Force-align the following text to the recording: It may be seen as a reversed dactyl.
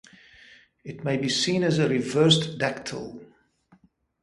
It 0.83 1.03
may 1.03 1.15
be 1.17 1.29
seen 1.29 1.61
as 1.61 1.77
a 1.77 1.87
reversed 1.87 2.57
dactyl. 2.57 3.21